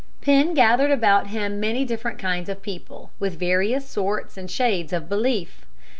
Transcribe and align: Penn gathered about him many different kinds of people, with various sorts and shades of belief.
Penn 0.19 0.55
gathered 0.55 0.89
about 0.89 1.27
him 1.27 1.59
many 1.59 1.85
different 1.85 2.17
kinds 2.17 2.49
of 2.49 2.63
people, 2.63 3.11
with 3.19 3.37
various 3.37 3.87
sorts 3.87 4.35
and 4.35 4.49
shades 4.49 4.93
of 4.93 5.07
belief. 5.07 5.63